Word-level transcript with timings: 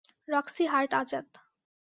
Roxie 0.27 0.63
Hart 0.65 0.91
Azad. 0.93 1.27